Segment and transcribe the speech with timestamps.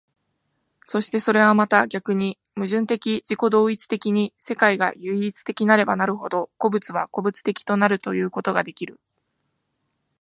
[0.85, 8.99] そしてそれはまた逆に矛盾的自己同一的に世界が唯一的なればなるほど、個物は個物的となるということができる。